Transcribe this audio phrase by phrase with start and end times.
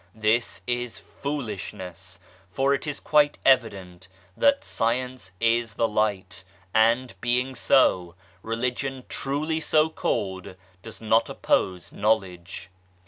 [0.15, 2.19] This is foolish ness,
[2.49, 6.43] for it is quite evident that Science is the Light,
[6.73, 12.71] and, being so, Religion truly so called does not oppose knowledge.